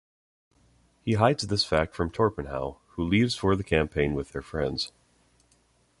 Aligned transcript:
He 1.05 1.13
hides 1.13 1.45
this 1.45 1.63
fact 1.63 1.93
from 1.95 2.09
Torpenhow, 2.09 2.77
who 2.95 3.03
leaves 3.03 3.35
for 3.35 3.55
the 3.55 3.63
campaign 3.63 4.15
with 4.15 4.31
their 4.31 4.41
friends. 4.41 4.91